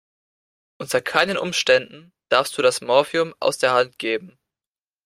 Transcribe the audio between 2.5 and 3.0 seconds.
du das